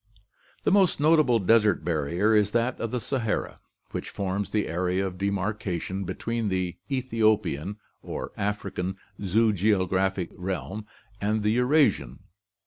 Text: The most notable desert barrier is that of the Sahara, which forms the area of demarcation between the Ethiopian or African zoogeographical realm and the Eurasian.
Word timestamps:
The 0.63 0.71
most 0.71 0.99
notable 0.99 1.37
desert 1.37 1.85
barrier 1.85 2.33
is 2.33 2.49
that 2.53 2.79
of 2.79 2.89
the 2.89 2.99
Sahara, 2.99 3.59
which 3.91 4.09
forms 4.09 4.49
the 4.49 4.67
area 4.67 5.05
of 5.05 5.19
demarcation 5.19 6.05
between 6.05 6.49
the 6.49 6.77
Ethiopian 6.89 7.77
or 8.01 8.31
African 8.35 8.97
zoogeographical 9.19 10.33
realm 10.39 10.87
and 11.21 11.43
the 11.43 11.51
Eurasian. 11.51 12.17